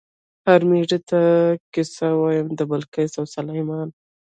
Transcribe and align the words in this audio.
"هر 0.47 0.61
مېږي 0.69 0.99
ته 1.09 1.19
قصه 1.73 2.07
وایم 2.21 2.47
د 2.55 2.59
بلقیس 2.71 3.11
او 3.19 3.25
سلیمان". 3.35 3.87